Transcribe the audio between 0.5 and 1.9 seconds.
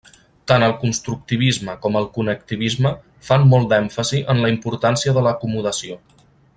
Tant el constructivisme